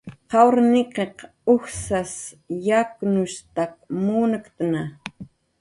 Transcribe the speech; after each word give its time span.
Qawr 0.31 0.55
nik'iq 0.71 1.17
ujsas 1.53 2.13
yaknushtak 2.69 3.73
munktna 4.03 4.81